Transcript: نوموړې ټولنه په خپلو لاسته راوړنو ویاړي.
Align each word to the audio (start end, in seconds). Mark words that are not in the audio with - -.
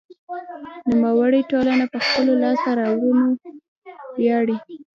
نوموړې 1.01 1.41
ټولنه 1.51 1.85
په 1.93 1.97
خپلو 2.05 2.31
لاسته 2.43 2.69
راوړنو 2.79 3.27
ویاړي. 4.19 4.57